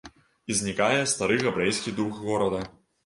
І 0.53 0.53
знікае 0.61 0.97
стары 1.13 1.37
габрэйскі 1.43 1.95
дух 2.01 2.11
горада. 2.31 2.67